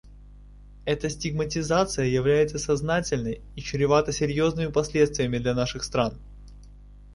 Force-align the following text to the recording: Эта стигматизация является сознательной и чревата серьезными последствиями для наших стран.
Эта 0.85 1.09
стигматизация 1.11 2.05
является 2.05 2.57
сознательной 2.57 3.43
и 3.55 3.61
чревата 3.61 4.11
серьезными 4.11 4.71
последствиями 4.71 5.37
для 5.37 5.53
наших 5.53 5.83
стран. 5.83 6.19